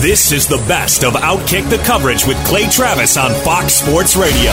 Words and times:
This 0.00 0.32
is 0.32 0.48
the 0.48 0.56
best 0.66 1.04
of 1.04 1.12
Outkick 1.12 1.68
the 1.68 1.76
coverage 1.84 2.26
with 2.26 2.42
Clay 2.46 2.66
Travis 2.70 3.18
on 3.18 3.34
Fox 3.44 3.74
Sports 3.74 4.16
Radio. 4.16 4.50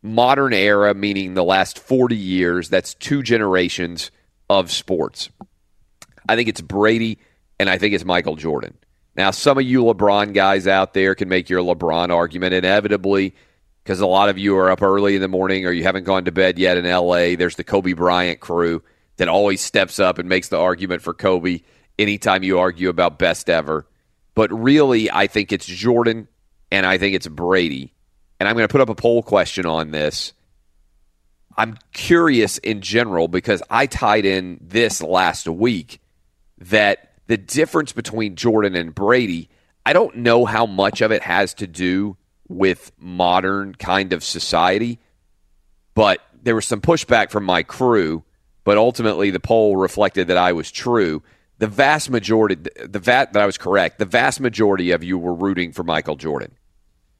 Modern 0.00 0.52
era, 0.52 0.94
meaning 0.94 1.34
the 1.34 1.42
last 1.42 1.76
40 1.76 2.14
years, 2.14 2.68
that's 2.68 2.94
two 2.94 3.24
generations 3.24 4.12
of 4.48 4.70
sports. 4.70 5.28
I 6.28 6.36
think 6.36 6.48
it's 6.48 6.60
Brady 6.60 7.18
and 7.58 7.68
I 7.68 7.76
think 7.78 7.92
it's 7.92 8.04
Michael 8.04 8.36
Jordan. 8.36 8.78
Now, 9.16 9.32
some 9.32 9.58
of 9.58 9.64
you 9.64 9.82
LeBron 9.82 10.34
guys 10.34 10.68
out 10.68 10.94
there 10.94 11.16
can 11.16 11.28
make 11.28 11.50
your 11.50 11.62
LeBron 11.64 12.10
argument 12.10 12.54
inevitably 12.54 13.34
because 13.82 13.98
a 13.98 14.06
lot 14.06 14.28
of 14.28 14.38
you 14.38 14.56
are 14.56 14.70
up 14.70 14.82
early 14.82 15.16
in 15.16 15.20
the 15.20 15.26
morning 15.26 15.66
or 15.66 15.72
you 15.72 15.82
haven't 15.82 16.04
gone 16.04 16.26
to 16.26 16.30
bed 16.30 16.60
yet 16.60 16.76
in 16.76 16.84
LA. 16.84 17.34
There's 17.34 17.56
the 17.56 17.64
Kobe 17.64 17.94
Bryant 17.94 18.38
crew 18.38 18.84
that 19.22 19.28
always 19.28 19.60
steps 19.60 20.00
up 20.00 20.18
and 20.18 20.28
makes 20.28 20.48
the 20.48 20.58
argument 20.58 21.00
for 21.00 21.14
Kobe 21.14 21.60
anytime 21.96 22.42
you 22.42 22.58
argue 22.58 22.88
about 22.88 23.20
best 23.20 23.48
ever. 23.48 23.86
But 24.34 24.52
really, 24.52 25.12
I 25.12 25.28
think 25.28 25.52
it's 25.52 25.64
Jordan 25.64 26.26
and 26.72 26.84
I 26.84 26.98
think 26.98 27.14
it's 27.14 27.28
Brady. 27.28 27.94
And 28.40 28.48
I'm 28.48 28.56
going 28.56 28.66
to 28.66 28.72
put 28.72 28.80
up 28.80 28.88
a 28.88 28.96
poll 28.96 29.22
question 29.22 29.64
on 29.64 29.92
this. 29.92 30.32
I'm 31.56 31.78
curious 31.92 32.58
in 32.58 32.80
general 32.80 33.28
because 33.28 33.62
I 33.70 33.86
tied 33.86 34.24
in 34.24 34.58
this 34.60 35.00
last 35.00 35.46
week 35.46 36.00
that 36.58 37.12
the 37.28 37.36
difference 37.36 37.92
between 37.92 38.34
Jordan 38.34 38.74
and 38.74 38.92
Brady, 38.92 39.50
I 39.86 39.92
don't 39.92 40.16
know 40.16 40.46
how 40.46 40.66
much 40.66 41.00
of 41.00 41.12
it 41.12 41.22
has 41.22 41.54
to 41.54 41.68
do 41.68 42.16
with 42.48 42.90
modern 42.98 43.76
kind 43.76 44.14
of 44.14 44.24
society, 44.24 44.98
but 45.94 46.18
there 46.42 46.56
was 46.56 46.66
some 46.66 46.80
pushback 46.80 47.30
from 47.30 47.44
my 47.44 47.62
crew 47.62 48.24
but 48.64 48.78
ultimately 48.78 49.30
the 49.30 49.40
poll 49.40 49.76
reflected 49.76 50.28
that 50.28 50.36
I 50.36 50.52
was 50.52 50.70
true. 50.70 51.22
The 51.58 51.66
vast 51.66 52.10
majority, 52.10 52.56
the 52.56 52.98
vat 52.98 53.32
that 53.32 53.42
I 53.42 53.46
was 53.46 53.58
correct. 53.58 53.98
The 53.98 54.04
vast 54.04 54.40
majority 54.40 54.90
of 54.90 55.04
you 55.04 55.18
were 55.18 55.34
rooting 55.34 55.72
for 55.72 55.82
Michael 55.82 56.16
Jordan. 56.16 56.52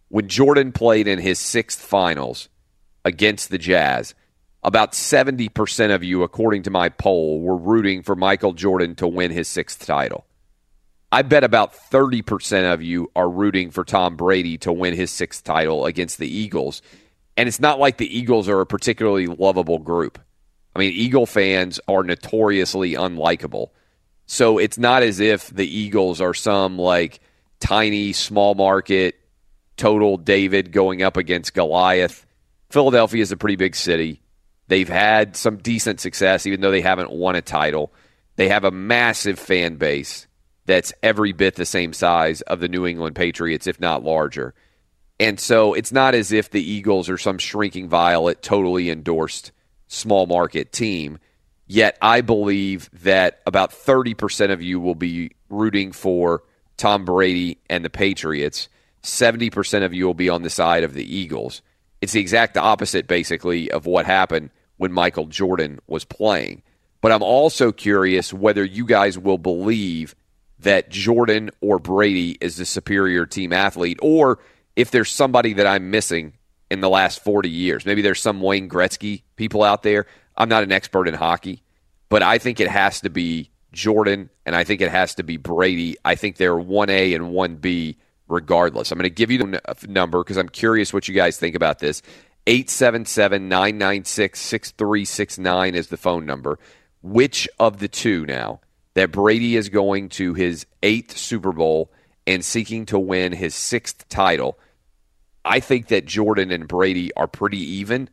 When 0.09 0.29
Jordan 0.29 0.73
played 0.73 1.09
in 1.09 1.19
his 1.19 1.39
sixth 1.39 1.81
finals 1.81 2.49
against 3.05 3.51
the 3.51 3.59
Jazz, 3.59 4.15
about 4.65 4.93
70% 4.93 5.95
of 5.95 6.05
you, 6.05 6.23
according 6.23 6.65
to 6.65 6.71
my 6.71 6.89
poll, 6.89 7.41
were 7.41 7.57
rooting 7.57 8.03
for 8.03 8.15
Michael 8.15 8.53
Jordan 8.53 8.95
to 8.97 9.09
win 9.09 9.31
his 9.31 9.49
sixth 9.49 9.85
title. 9.85 10.25
I 11.11 11.23
bet 11.23 11.45
about 11.45 11.75
30% 11.75 12.73
of 12.73 12.83
you 12.83 13.11
are 13.15 13.29
rooting 13.29 13.71
for 13.71 13.85
Tom 13.85 14.17
Brady 14.17 14.57
to 14.59 14.73
win 14.73 14.95
his 14.95 15.11
sixth 15.11 15.45
title 15.45 15.85
against 15.85 16.19
the 16.19 16.29
Eagles. 16.29 16.81
And 17.37 17.49
it's 17.49 17.61
not 17.61 17.79
like 17.79 17.99
the 17.99 18.19
Eagles 18.19 18.49
are 18.49 18.61
a 18.61 18.67
particularly 18.67 19.27
lovable 19.27 19.79
group. 19.79 20.19
I 20.75 20.79
mean, 20.79 20.93
Eagle 20.93 21.27
fans 21.27 21.81
are 21.87 22.03
notoriously 22.03 22.95
unlikable. 22.95 23.69
So 24.27 24.59
it's 24.59 24.79
not 24.79 25.03
as 25.03 25.21
if 25.21 25.49
the 25.49 25.67
Eagles 25.67 26.21
are 26.21 26.35
some 26.35 26.79
like 26.79 27.21
tiny, 27.61 28.13
small 28.13 28.55
market, 28.55 29.17
total 29.77 30.17
David 30.17 30.73
going 30.73 31.03
up 31.03 31.17
against 31.17 31.55
Goliath. 31.55 32.27
Philadelphia 32.71 33.23
is 33.23 33.33
a 33.33 33.37
pretty 33.37 33.57
big 33.57 33.77
city. 33.77 34.23
They've 34.69 34.89
had 34.89 35.37
some 35.37 35.59
decent 35.59 36.01
success, 36.01 36.47
even 36.47 36.61
though 36.61 36.71
they 36.71 36.81
haven't 36.81 37.11
won 37.11 37.37
a 37.37 37.43
title. 37.43 37.93
They 38.37 38.49
have 38.49 38.65
a 38.65 38.71
massive 38.71 39.39
fan 39.39 39.77
base 39.77 40.27
that's 40.65 40.93
every 41.03 41.33
bit 41.33 41.57
the 41.57 41.67
same 41.67 41.93
size 41.93 42.41
of 42.43 42.61
the 42.61 42.69
New 42.69 42.87
England 42.87 43.17
Patriots, 43.17 43.67
if 43.67 43.81
not 43.81 44.05
larger. 44.05 44.55
And 45.21 45.39
so 45.39 45.75
it's 45.75 45.93
not 45.93 46.15
as 46.15 46.33
if 46.33 46.51
the 46.51 46.63
Eagles 46.63 47.11
are 47.11 47.19
some 47.19 47.39
shrinking 47.39 47.89
violet 47.89 48.43
totally 48.43 48.89
endorsed 48.89 49.53
small 49.93 50.27
market 50.27 50.73
team. 50.73 51.19
Yet 51.67 51.97
I 52.03 52.21
believe 52.21 52.91
that 53.03 53.41
about 53.47 53.71
30% 53.71 54.51
of 54.51 54.63
you 54.63 54.81
will 54.81 54.95
be 54.95 55.33
rooting 55.49 55.93
for 55.93 56.43
Tom 56.77 57.05
Brady 57.05 57.59
and 57.71 57.85
the 57.85 57.91
Patriots. 57.91 58.69
70% 59.03 59.85
of 59.85 59.95
you 59.95 60.07
will 60.07 60.15
be 60.15 60.29
on 60.29 60.43
the 60.43 60.51
side 60.51 60.85
of 60.85 60.95
the 60.95 61.17
Eagles. 61.17 61.63
It's 62.01 62.13
the 62.13 62.21
exact 62.21 62.57
opposite, 62.57 63.07
basically, 63.07 63.71
of 63.71 63.87
what 63.87 64.07
happened 64.07 64.51
when 64.77 64.93
Michael 64.93 65.27
Jordan 65.27 65.79
was 65.87 66.05
playing. 66.05 66.63
But 67.01 67.13
I'm 67.13 67.23
also 67.23 67.73
curious 67.73 68.33
whether 68.33 68.65
you 68.65 68.85
guys 68.87 69.19
will 69.19 69.39
believe 69.39 70.15
that 70.61 70.89
Jordan 70.89 71.51
or 71.61 71.79
Brady 71.79 72.39
is 72.41 72.57
the 72.57 72.65
superior 72.65 73.27
team 73.27 73.53
athlete, 73.53 73.99
or 74.03 74.39
if 74.77 74.91
there's 74.91 75.11
somebody 75.11 75.53
that 75.55 75.67
I'm 75.67 75.91
missing 75.91 76.35
in 76.73 76.81
the 76.81 76.89
last 76.89 77.23
40 77.23 77.51
years. 77.51 77.85
Maybe 77.85 78.01
there's 78.01 78.21
some 78.21 78.41
Wayne 78.41 78.67
Gretzky 78.67 79.23
people 79.37 79.63
out 79.63 79.83
there. 79.83 80.07
I'm 80.39 80.49
not 80.49 80.63
an 80.63 80.73
expert 80.73 81.07
in 81.07 81.13
hockey, 81.13 81.63
but 82.09 82.23
I 82.23 82.39
think 82.39 82.61
it 82.61 82.69
has 82.69 83.03
to 83.03 83.11
be 83.11 83.51
Jordan 83.73 84.31
and 84.47 84.57
I 84.57 84.65
think 84.65 84.81
it 84.81 84.91
has 84.91 85.15
to 85.17 85.23
be 85.23 85.37
Brady. 85.37 85.97
I 86.03 86.15
think 86.15 86.39
they're 86.39 86.55
1A 86.55 87.15
and 87.15 87.27
1B 87.27 87.97
regardless. 88.27 88.91
I'm 88.91 88.99
going 88.99 89.05
to 89.05 89.15
give 89.15 89.31
you 89.31 89.39
the 89.39 89.71
uh, 89.71 89.75
number 89.87 90.25
because 90.25 90.39
I'm 90.39 90.49
curious 90.49 90.95
what 90.95 91.09
you 91.09 91.15
guys 91.15 91.37
think 91.37 91.55
about 91.55 91.79
this. 91.79 92.01
877 92.47 93.51
996 93.51 94.41
6369 94.41 95.75
is 95.75 95.89
the 95.89 95.99
phone 95.99 96.25
number. 96.25 96.59
Which 97.03 97.49
of 97.59 97.81
the 97.81 97.89
two 97.89 98.25
now 98.25 98.61
that 98.95 99.13
Brady 99.13 99.57
is 99.57 99.69
going 99.69 100.09
to 100.11 100.33
his 100.33 100.67
eighth 100.83 101.19
Super 101.19 101.53
Bowl 101.53 101.93
and 102.27 102.43
seeking 102.43 102.87
to 102.87 102.99
win 102.99 103.33
his 103.33 103.55
sixth 103.55 104.09
title? 104.09 104.59
I 105.45 105.61
think 105.61 105.89
that 105.89 106.07
Jordan 106.07 106.51
and 106.51 106.69
Brady 106.69 107.13
are 107.15 107.27
pretty 107.27 107.59
even, 107.59 108.09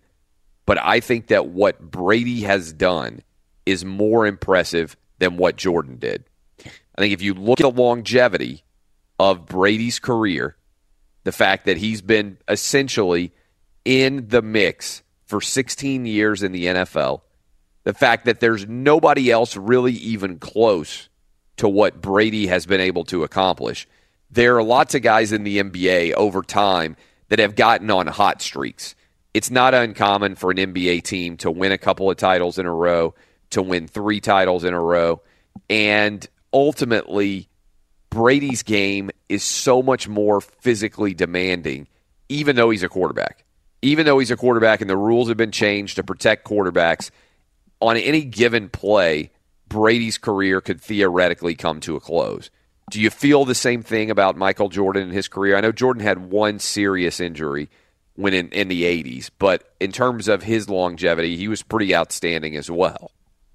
but 0.66 0.78
I 0.81 1.00
think 1.00 1.28
that 1.28 1.48
what 1.48 1.80
Brady 1.80 2.42
has 2.42 2.74
done 2.74 3.22
is 3.66 3.86
more 3.86 4.26
impressive 4.26 4.98
than 5.20 5.38
what 5.38 5.56
Jordan 5.56 5.98
did. 5.98 6.24
I 6.66 7.02
think 7.02 7.14
if 7.14 7.22
you 7.22 7.34
look 7.34 7.62
at 7.62 7.76
the 7.76 7.81
longevity 7.81 8.64
of 9.20 9.46
Brady's 9.46 10.00
career, 10.00 10.56
the 11.24 11.31
fact 11.31 11.66
that 11.66 11.78
he's 11.78 12.02
been 12.02 12.38
essentially 12.48 13.32
in 13.86 14.28
the 14.30 14.42
mix 14.42 15.04
for 15.25 15.42
16 15.42 16.06
years 16.06 16.42
in 16.42 16.52
the 16.52 16.66
NFL, 16.66 17.22
the 17.84 17.94
fact 17.94 18.25
that 18.25 18.40
there's 18.40 18.68
nobody 18.68 19.32
else 19.32 19.56
really 19.56 19.94
even 19.94 20.40
close 20.40 21.10
to 21.58 21.70
what 21.70 22.02
Brady 22.02 22.48
has 22.48 22.66
been 22.66 22.82
able 22.82 23.04
to 23.06 23.24
accomplish. 23.24 23.88
There 24.32 24.58
are 24.58 24.64
lots 24.64 24.96
of 24.96 25.02
guys 25.02 25.32
in 25.32 25.44
the 25.44 25.60
NBA 25.60 26.14
over 26.14 26.42
time 26.42 26.96
that 27.30 27.40
have 27.40 27.56
gotten 27.56 27.90
on 27.90 28.08
hot 28.08 28.42
streaks. 28.42 28.96
It's 29.34 29.52
not 29.52 29.74
uncommon 29.74 30.36
for 30.36 30.52
an 30.52 30.58
NBA 30.58 31.04
team 31.04 31.38
to 31.38 31.52
win 31.52 31.72
a 31.72 31.78
couple 31.78 32.10
of 32.10 32.18
titles 32.18 32.58
in 32.58 32.66
a 32.66 32.74
row, 32.74 33.14
to 33.52 33.62
win 33.62 33.88
three 33.88 34.20
titles 34.20 34.64
in 34.64 34.74
a 34.74 34.80
row. 34.80 35.22
And 35.70 36.28
ultimately, 36.52 37.48
Brady's 38.10 38.64
game 38.64 39.12
is 39.28 39.44
so 39.44 39.84
much 39.84 40.08
more 40.08 40.42
physically 40.42 41.14
demanding, 41.14 41.88
even 42.28 42.56
though 42.56 42.72
he's 42.72 42.84
a 42.84 42.90
quarterback. 42.90 43.46
Even 43.82 44.06
though 44.06 44.20
he's 44.20 44.32
a 44.32 44.38
quarterback 44.38 44.82
and 44.82 44.90
the 44.90 44.98
rules 44.98 45.30
have 45.30 45.38
been 45.38 45.52
changed 45.52 45.96
to 45.96 46.04
protect 46.04 46.46
quarterbacks, 46.46 47.12
on 47.80 47.96
any 47.96 48.25
given 48.25 48.68
play, 48.68 49.32
Brady's 49.70 50.18
career 50.18 50.60
could 50.60 50.82
theoretically 50.82 51.56
come 51.56 51.80
to 51.82 51.96
a 51.96 52.00
close. 52.00 52.50
Do 52.89 53.00
you 53.00 53.09
feel 53.09 53.45
the 53.45 53.56
same 53.56 53.83
thing 53.83 54.09
about 54.09 54.36
Michael 54.36 54.69
Jordan 54.69 55.03
and 55.03 55.12
his 55.13 55.27
career? 55.27 55.56
I 55.56 55.62
know 55.62 55.71
Jordan 55.71 56.03
had 56.03 56.31
one 56.31 56.59
serious 56.59 57.19
injury 57.19 57.69
when 58.15 58.33
in, 58.33 58.50
in 58.50 58.68
the 58.68 58.83
80s, 58.83 59.30
but 59.38 59.74
in 59.80 59.91
terms 59.91 60.27
of 60.27 60.44
his 60.44 60.69
longevity, 60.69 61.38
he 61.38 61.47
was 61.47 61.63
pretty 61.63 61.95
outstanding 61.95 62.56
as 62.56 62.69
well. 62.69 63.12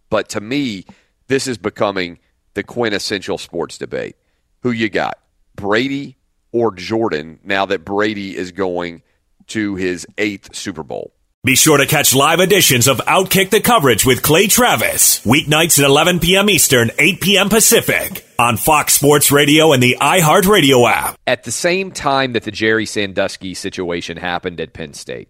But 0.08 0.28
to 0.31 0.40
me, 0.40 0.84
this 1.26 1.46
is 1.46 1.58
becoming 1.58 2.19
the 2.54 2.62
quintessential 2.62 3.36
sports 3.36 3.76
debate. 3.76 4.16
Who 4.62 4.70
you 4.70 4.88
got, 4.88 5.19
Brady 5.56 6.16
or 6.52 6.72
Jordan, 6.72 7.40
now 7.42 7.66
that 7.66 7.84
Brady 7.84 8.36
is 8.36 8.52
going 8.52 9.02
to 9.48 9.75
his 9.75 10.06
eighth 10.16 10.54
Super 10.54 10.82
Bowl? 10.82 11.12
Be 11.44 11.56
sure 11.56 11.76
to 11.76 11.85
catch 11.85 12.14
live 12.14 12.41
editions 12.41 12.88
of 12.88 13.02
Outkick 13.06 13.50
the 13.50 13.61
Coverage 13.61 14.06
with 14.06 14.23
Clay 14.23 14.46
Travis, 14.46 15.23
weeknights 15.26 15.79
at 15.79 15.85
11 15.85 16.20
p.m. 16.20 16.49
Eastern, 16.49 16.91
8 16.99 17.20
p.m. 17.20 17.50
Pacific, 17.50 18.26
on 18.38 18.56
Fox 18.56 18.94
Sports 18.94 19.31
Radio 19.31 19.75
and 19.75 19.82
the 19.82 19.99
iHeartRadio 20.00 20.91
app. 20.91 21.19
At 21.26 21.44
the 21.44 21.52
same 21.52 21.91
time 21.91 22.32
that 22.32 22.44
the 22.44 22.50
Jerry 22.50 22.87
Sandusky 22.87 23.52
situation 23.52 24.17
happened 24.17 24.58
at 24.58 24.73
Penn 24.73 24.94
State, 24.94 25.29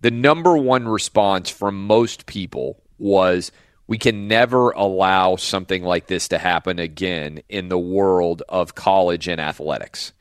the 0.00 0.10
number 0.10 0.56
one 0.56 0.88
response 0.88 1.50
from 1.50 1.86
most 1.86 2.24
people 2.24 2.82
was 2.96 3.52
we 3.86 3.98
can 3.98 4.28
never 4.28 4.70
allow 4.70 5.36
something 5.36 5.82
like 5.84 6.06
this 6.06 6.28
to 6.28 6.38
happen 6.38 6.78
again 6.78 7.42
in 7.50 7.68
the 7.68 7.78
world 7.78 8.42
of 8.48 8.74
college 8.74 9.28
and 9.28 9.38
athletics. 9.38 10.14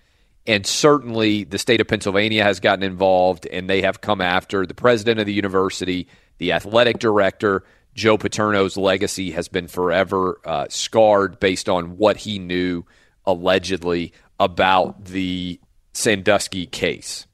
And 0.48 0.66
certainly 0.66 1.44
the 1.44 1.60
state 1.60 1.82
of 1.82 1.88
Pennsylvania 1.88 2.44
has 2.44 2.60
gotten 2.60 2.84
involved 2.84 3.46
and 3.46 3.70
they 3.70 3.82
have 3.82 4.02
come 4.02 4.22
after 4.22 4.66
the 4.66 4.74
president 4.74 5.20
of 5.20 5.26
the 5.26 5.34
university, 5.34 6.08
the 6.40 6.54
athletic 6.54 7.00
director. 7.00 7.64
Joe 7.94 8.18
Paterno's 8.18 8.78
legacy 8.78 9.32
has 9.32 9.48
been 9.48 9.68
forever 9.68 10.40
uh, 10.46 10.66
scarred 10.70 11.40
based 11.40 11.70
on 11.70 11.98
what 11.98 12.18
he 12.18 12.40
knew 12.40 12.84
allegedly 13.26 14.14
about 14.40 15.06
the 15.06 15.60
Sandusky 15.94 16.66
case. 16.66 17.28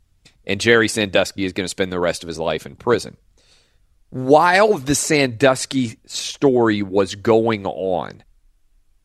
And 0.46 0.60
Jerry 0.60 0.88
Sandusky 0.88 1.46
is 1.46 1.54
going 1.54 1.66
to 1.66 1.70
spend 1.70 1.92
the 1.92 2.00
rest 2.00 2.24
of 2.24 2.28
his 2.28 2.40
life 2.40 2.66
in 2.66 2.76
prison. 2.76 3.18
While 4.10 4.78
the 4.78 4.96
Sandusky 4.96 5.98
story 6.06 6.82
was 6.82 7.16
going 7.16 7.66
on, 7.66 8.24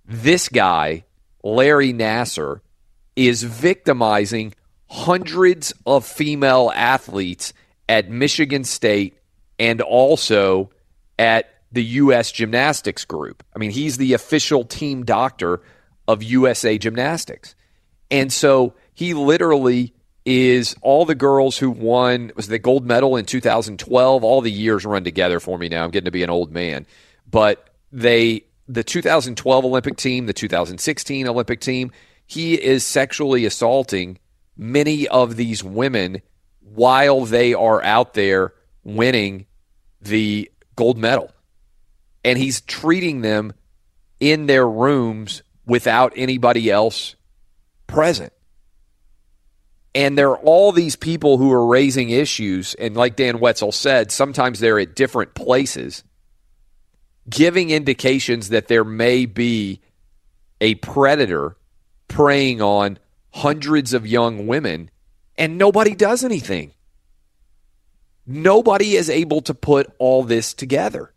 this 0.04 0.48
guy, 0.48 1.04
Larry 1.42 1.92
Nassar, 1.92 2.60
is 3.16 3.42
victimizing 3.42 4.54
hundreds 4.88 5.72
of 5.86 6.04
female 6.04 6.70
athletes 6.74 7.52
at 7.88 8.10
Michigan 8.10 8.64
State 8.64 9.18
and 9.58 9.80
also 9.80 10.70
at 11.18 11.48
the 11.72 11.84
U.S. 11.84 12.30
Gymnastics 12.32 13.04
Group. 13.04 13.42
I 13.54 13.58
mean, 13.58 13.70
he's 13.70 13.96
the 13.96 14.12
official 14.12 14.64
team 14.64 15.04
doctor 15.04 15.62
of 16.06 16.22
USA 16.22 16.78
Gymnastics. 16.78 17.54
And 18.10 18.32
so 18.32 18.74
he 18.94 19.14
literally 19.14 19.94
is 20.24 20.76
all 20.82 21.04
the 21.04 21.14
girls 21.14 21.58
who 21.58 21.70
won 21.70 22.30
was 22.36 22.48
the 22.48 22.58
gold 22.58 22.86
medal 22.86 23.16
in 23.16 23.24
2012 23.24 24.22
all 24.22 24.40
the 24.40 24.52
years 24.52 24.84
run 24.84 25.02
together 25.02 25.40
for 25.40 25.58
me 25.58 25.68
now 25.68 25.82
i'm 25.82 25.90
getting 25.90 26.04
to 26.04 26.12
be 26.12 26.22
an 26.22 26.30
old 26.30 26.52
man 26.52 26.86
but 27.28 27.70
they 27.90 28.44
the 28.68 28.84
2012 28.84 29.64
olympic 29.64 29.96
team 29.96 30.26
the 30.26 30.32
2016 30.32 31.26
olympic 31.26 31.60
team 31.60 31.90
he 32.32 32.54
is 32.54 32.86
sexually 32.86 33.44
assaulting 33.44 34.18
many 34.56 35.06
of 35.08 35.36
these 35.36 35.62
women 35.62 36.22
while 36.60 37.26
they 37.26 37.52
are 37.52 37.82
out 37.84 38.14
there 38.14 38.54
winning 38.84 39.44
the 40.00 40.50
gold 40.74 40.96
medal. 40.96 41.30
And 42.24 42.38
he's 42.38 42.62
treating 42.62 43.20
them 43.20 43.52
in 44.18 44.46
their 44.46 44.66
rooms 44.66 45.42
without 45.66 46.14
anybody 46.16 46.70
else 46.70 47.16
present. 47.86 48.32
And 49.94 50.16
there 50.16 50.30
are 50.30 50.38
all 50.38 50.72
these 50.72 50.96
people 50.96 51.36
who 51.36 51.52
are 51.52 51.66
raising 51.66 52.08
issues. 52.08 52.72
And 52.74 52.96
like 52.96 53.14
Dan 53.14 53.40
Wetzel 53.40 53.72
said, 53.72 54.10
sometimes 54.10 54.58
they're 54.58 54.78
at 54.78 54.96
different 54.96 55.34
places, 55.34 56.02
giving 57.28 57.68
indications 57.68 58.48
that 58.48 58.68
there 58.68 58.84
may 58.84 59.26
be 59.26 59.82
a 60.62 60.76
predator 60.76 61.58
preying 62.12 62.60
on 62.60 62.98
hundreds 63.30 63.94
of 63.94 64.06
young 64.06 64.46
women, 64.46 64.90
and 65.38 65.56
nobody 65.56 65.94
does 65.94 66.22
anything. 66.22 66.72
Nobody 68.26 68.94
is 68.96 69.08
able 69.08 69.40
to 69.42 69.54
put 69.54 69.90
all 69.98 70.22
this 70.22 70.52
together. 70.52 71.12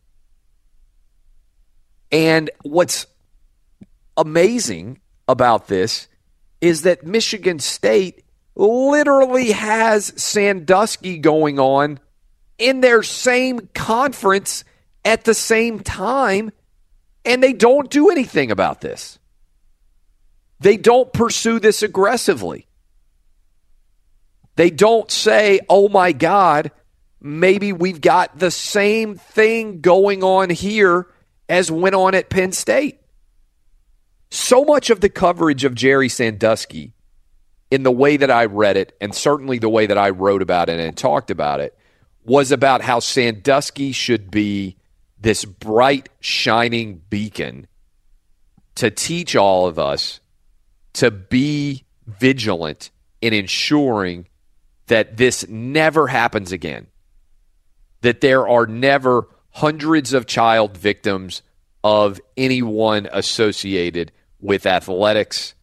And 2.12 2.50
what's 2.63 3.07
amazing 4.15 5.01
about 5.27 5.68
this 5.68 6.07
is 6.62 6.83
that 6.83 7.06
Michigan 7.06 7.59
State 7.59 8.24
literally 8.56 9.51
has 9.51 10.13
Sandusky 10.15 11.18
going 11.18 11.59
on 11.59 12.00
in 12.57 12.80
their 12.80 13.03
same 13.03 13.68
conference 13.74 14.63
at 15.03 15.25
the 15.25 15.33
same 15.33 15.80
time, 15.81 16.53
and 17.25 17.44
they 17.44 17.51
don't 17.51 17.89
do 17.89 18.09
anything 18.09 18.50
about 18.50 18.80
this. 18.80 19.19
They 20.60 20.78
don't 20.78 21.12
pursue 21.12 21.60
this 21.60 21.84
aggressively. 21.84 22.68
They 24.56 24.69
don't 24.69 25.12
say, 25.12 25.60
oh 25.69 25.90
my 25.90 26.13
God, 26.13 26.72
maybe 27.22 27.74
we've 27.74 28.02
got 28.02 28.40
the 28.40 28.52
same 28.52 29.16
thing 29.16 29.81
going 29.81 30.24
on 30.24 30.50
here 30.50 31.07
as 31.50 31.72
went 31.72 31.96
on 31.96 32.16
at 32.16 32.30
Penn 32.30 32.52
State. 32.52 33.02
So 34.32 34.63
much 34.63 34.89
of 34.89 35.01
the 35.01 35.10
coverage 35.10 35.65
of 35.65 35.75
Jerry 35.75 36.10
Sandusky, 36.10 36.94
in 37.70 37.84
the 37.84 37.91
way 37.91 38.18
that 38.18 38.32
I 38.32 38.46
read 38.46 38.77
it, 38.77 38.96
and 39.01 39.13
certainly 39.13 39.60
the 39.60 39.70
way 39.70 39.86
that 39.88 39.98
I 39.98 40.10
wrote 40.10 40.41
about 40.41 40.70
it 40.70 40.79
and 40.79 40.96
talked 40.96 41.32
about 41.32 41.60
it, 41.60 41.77
was 42.24 42.51
about 42.51 42.82
how 42.82 43.00
Sandusky 43.00 43.91
should 43.91 44.32
be 44.32 44.77
this 45.20 45.46
bright, 45.46 46.10
shining 46.20 47.01
beacon 47.10 47.68
to 48.75 48.89
teach 48.91 49.36
all 49.36 49.68
of 49.68 49.79
us 49.79 50.20
to 50.96 51.12
be 51.12 51.86
vigilant 52.08 52.92
in 53.22 53.34
ensuring 53.34 54.28
that 54.88 55.18
this 55.18 55.48
never 55.48 56.08
happens 56.08 56.52
again. 56.52 56.88
That 58.02 58.22
there 58.22 58.48
are 58.48 58.68
never 58.68 59.28
hundreds 59.50 60.14
of 60.14 60.25
child 60.25 60.78
victims 60.78 61.42
of 61.84 62.20
anyone 62.38 63.08
associated 63.12 64.12
with 64.40 64.66
athletics 64.66 65.54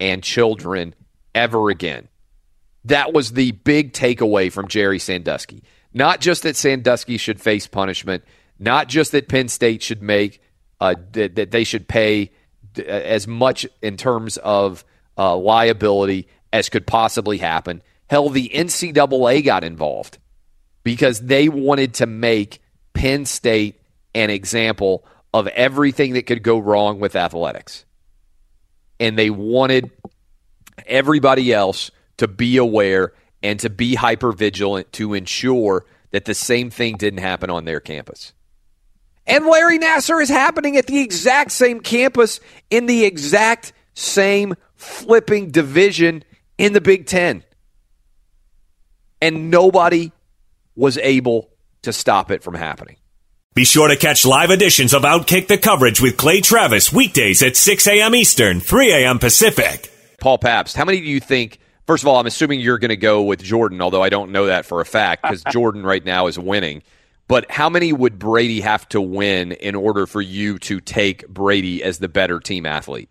and 0.00 0.22
children 0.22 0.94
ever 1.34 1.70
again. 1.70 2.08
That 2.84 3.12
was 3.12 3.32
the 3.32 3.52
big 3.52 3.92
takeaway 3.92 4.50
from 4.50 4.68
Jerry 4.68 4.98
Sandusky. 4.98 5.62
Not 5.94 6.20
just 6.20 6.42
that 6.42 6.56
Sandusky 6.56 7.16
should 7.16 7.40
face 7.40 7.66
punishment, 7.66 8.24
not 8.58 8.88
just 8.88 9.12
that 9.12 9.28
Penn 9.28 9.48
State 9.48 9.82
should 9.82 10.02
make 10.02 10.40
uh, 10.80 10.96
that, 11.12 11.36
that 11.36 11.50
they 11.52 11.62
should 11.62 11.86
pay 11.86 12.32
as 12.78 13.26
much 13.26 13.66
in 13.80 13.96
terms 13.96 14.36
of 14.38 14.84
uh, 15.16 15.36
liability 15.36 16.28
as 16.52 16.68
could 16.68 16.86
possibly 16.86 17.38
happen. 17.38 17.82
Hell, 18.08 18.28
the 18.28 18.50
NCAA 18.54 19.44
got 19.44 19.64
involved 19.64 20.18
because 20.84 21.20
they 21.20 21.48
wanted 21.48 21.94
to 21.94 22.06
make 22.06 22.60
Penn 22.92 23.24
State 23.24 23.80
an 24.14 24.30
example 24.30 25.04
of 25.32 25.46
everything 25.48 26.12
that 26.14 26.26
could 26.26 26.42
go 26.42 26.58
wrong 26.58 27.00
with 27.00 27.16
athletics. 27.16 27.84
And 29.00 29.18
they 29.18 29.30
wanted 29.30 29.90
everybody 30.86 31.52
else 31.52 31.90
to 32.18 32.28
be 32.28 32.56
aware 32.58 33.14
and 33.42 33.58
to 33.60 33.70
be 33.70 33.94
hyper 33.94 34.32
vigilant 34.32 34.92
to 34.92 35.14
ensure 35.14 35.84
that 36.10 36.26
the 36.26 36.34
same 36.34 36.70
thing 36.70 36.96
didn't 36.96 37.20
happen 37.20 37.50
on 37.50 37.64
their 37.64 37.80
campus. 37.80 38.32
And 39.26 39.46
Larry 39.46 39.78
Nassar 39.78 40.20
is 40.22 40.28
happening 40.28 40.76
at 40.76 40.86
the 40.86 41.00
exact 41.00 41.52
same 41.52 41.80
campus 41.80 42.40
in 42.70 42.86
the 42.86 43.04
exact 43.04 43.72
same 43.94 44.54
flipping 44.74 45.50
division 45.50 46.24
in 46.58 46.72
the 46.72 46.80
Big 46.80 47.06
Ten. 47.06 47.44
And 49.20 49.50
nobody 49.50 50.12
was 50.74 50.98
able 50.98 51.50
to 51.82 51.92
stop 51.92 52.30
it 52.30 52.42
from 52.42 52.54
happening. 52.54 52.96
Be 53.54 53.64
sure 53.64 53.88
to 53.88 53.96
catch 53.96 54.24
live 54.24 54.50
editions 54.50 54.94
of 54.94 55.02
Outkick 55.02 55.46
the 55.46 55.58
coverage 55.58 56.00
with 56.00 56.16
Clay 56.16 56.40
Travis 56.40 56.90
weekdays 56.90 57.42
at 57.42 57.54
6 57.54 57.86
a.m. 57.86 58.14
Eastern, 58.14 58.60
3 58.60 58.92
a.m. 58.92 59.18
Pacific. 59.18 59.92
Paul 60.18 60.38
Pabst, 60.38 60.74
how 60.74 60.86
many 60.86 61.00
do 61.00 61.06
you 61.06 61.20
think? 61.20 61.58
First 61.86 62.02
of 62.02 62.08
all, 62.08 62.18
I'm 62.18 62.26
assuming 62.26 62.60
you're 62.60 62.78
going 62.78 62.88
to 62.90 62.96
go 62.96 63.22
with 63.22 63.42
Jordan, 63.42 63.82
although 63.82 64.02
I 64.02 64.08
don't 64.08 64.32
know 64.32 64.46
that 64.46 64.64
for 64.64 64.80
a 64.80 64.86
fact 64.86 65.22
because 65.22 65.44
Jordan 65.50 65.84
right 65.84 66.02
now 66.02 66.28
is 66.28 66.38
winning. 66.38 66.82
But 67.32 67.50
how 67.50 67.70
many 67.70 67.94
would 67.94 68.18
Brady 68.18 68.60
have 68.60 68.86
to 68.90 69.00
win 69.00 69.52
in 69.52 69.74
order 69.74 70.06
for 70.06 70.20
you 70.20 70.58
to 70.58 70.80
take 70.80 71.26
Brady 71.28 71.82
as 71.82 71.98
the 71.98 72.06
better 72.06 72.38
team 72.38 72.66
athlete? 72.66 73.08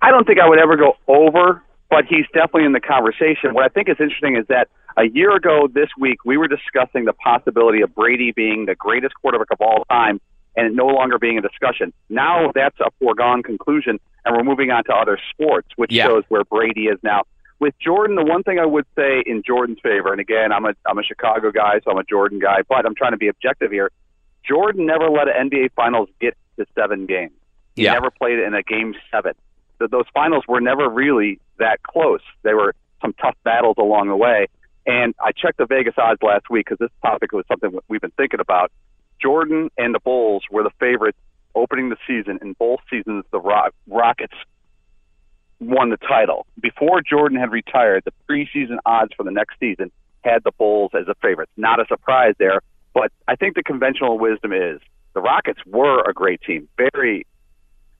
I 0.00 0.10
don't 0.10 0.26
think 0.26 0.38
I 0.40 0.48
would 0.48 0.58
ever 0.58 0.74
go 0.74 0.94
over, 1.06 1.62
but 1.90 2.06
he's 2.06 2.24
definitely 2.32 2.64
in 2.64 2.72
the 2.72 2.80
conversation. 2.80 3.52
What 3.52 3.66
I 3.66 3.68
think 3.68 3.90
is 3.90 3.96
interesting 4.00 4.38
is 4.38 4.46
that 4.48 4.68
a 4.96 5.04
year 5.10 5.36
ago 5.36 5.68
this 5.70 5.90
week, 6.00 6.24
we 6.24 6.38
were 6.38 6.48
discussing 6.48 7.04
the 7.04 7.12
possibility 7.12 7.82
of 7.82 7.94
Brady 7.94 8.32
being 8.32 8.64
the 8.64 8.74
greatest 8.74 9.14
quarterback 9.20 9.48
of 9.50 9.60
all 9.60 9.84
time 9.90 10.18
and 10.56 10.66
it 10.66 10.74
no 10.74 10.86
longer 10.86 11.18
being 11.18 11.36
a 11.36 11.42
discussion. 11.42 11.92
Now 12.08 12.52
that's 12.54 12.80
a 12.80 12.90
foregone 12.98 13.42
conclusion, 13.42 14.00
and 14.24 14.34
we're 14.34 14.44
moving 14.44 14.70
on 14.70 14.84
to 14.84 14.94
other 14.94 15.18
sports, 15.30 15.68
which 15.76 15.92
Yeah. 15.92 16.06
shows 16.06 16.24
where 16.28 16.44
Brady 16.44 16.86
is 16.86 16.98
now. 17.02 17.24
With 17.60 17.74
Jordan, 17.80 18.14
the 18.16 18.24
one 18.24 18.44
thing 18.44 18.58
I 18.60 18.66
would 18.66 18.86
say 18.96 19.22
in 19.26 19.42
Jordan's 19.44 19.80
favor, 19.82 20.12
and 20.12 20.20
again, 20.20 20.52
I'm 20.52 20.64
a 20.64 20.74
I'm 20.86 20.98
a 20.98 21.02
Chicago 21.02 21.50
guy, 21.50 21.80
so 21.84 21.90
I'm 21.90 21.98
a 21.98 22.04
Jordan 22.04 22.38
guy, 22.38 22.58
but 22.68 22.86
I'm 22.86 22.94
trying 22.94 23.12
to 23.12 23.16
be 23.18 23.28
objective 23.28 23.72
here. 23.72 23.90
Jordan 24.46 24.86
never 24.86 25.10
let 25.10 25.26
an 25.28 25.50
NBA 25.50 25.72
Finals 25.74 26.08
get 26.20 26.36
to 26.58 26.66
seven 26.74 27.06
games. 27.06 27.32
He 27.74 27.84
Yeah. 27.84 27.94
never 27.94 28.10
played 28.10 28.38
in 28.38 28.54
a 28.54 28.62
game 28.62 28.94
seven. 29.10 29.34
Th 29.80 29.90
those 29.90 30.06
finals 30.14 30.44
were 30.46 30.60
never 30.60 30.88
really 30.88 31.40
that 31.58 31.82
close. 31.82 32.22
They 32.42 32.54
were 32.54 32.74
some 33.02 33.12
tough 33.14 33.36
battles 33.44 33.76
along 33.78 34.08
the 34.08 34.16
way. 34.16 34.46
And 34.86 35.14
I 35.20 35.32
checked 35.32 35.58
the 35.58 35.66
Vegas 35.66 35.94
odds 35.98 36.22
last 36.22 36.48
week 36.50 36.66
because 36.66 36.78
this 36.78 36.90
topic 37.02 37.32
was 37.32 37.44
something 37.48 37.76
we've 37.88 38.00
been 38.00 38.12
thinking 38.16 38.40
about. 38.40 38.70
Jordan 39.20 39.70
and 39.76 39.94
the 39.94 40.00
Bulls 40.00 40.44
were 40.50 40.62
the 40.62 40.70
favorites 40.80 41.18
opening 41.54 41.88
the 41.90 41.96
season. 42.06 42.38
In 42.40 42.52
both 42.54 42.80
seasons, 42.88 43.24
the 43.32 43.40
Rock- 43.40 43.74
Rockets 43.88 44.34
won 45.60 45.90
the 45.90 45.96
title. 45.96 46.46
Before 46.60 47.00
Jordan 47.02 47.38
had 47.38 47.50
retired, 47.50 48.04
the 48.04 48.12
preseason 48.28 48.78
odds 48.86 49.12
for 49.16 49.24
the 49.24 49.30
next 49.30 49.58
season 49.58 49.90
had 50.22 50.44
the 50.44 50.52
Bulls 50.52 50.92
as 50.94 51.08
a 51.08 51.14
favorite. 51.22 51.48
Not 51.56 51.80
a 51.80 51.86
surprise 51.86 52.34
there, 52.38 52.60
but 52.94 53.12
I 53.26 53.36
think 53.36 53.54
the 53.54 53.62
conventional 53.62 54.18
wisdom 54.18 54.52
is 54.52 54.80
the 55.14 55.20
Rockets 55.20 55.60
were 55.66 56.02
a 56.08 56.12
great 56.12 56.40
team, 56.42 56.68
very, 56.76 57.26